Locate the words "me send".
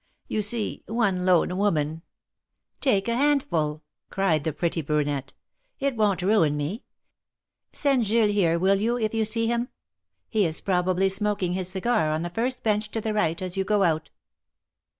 6.57-8.05